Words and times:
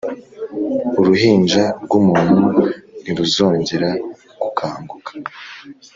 uruhinja 0.99 1.63
rwumuntu 1.83 2.41
ntiruzongera 3.01 3.89
gukanguka. 4.41 5.11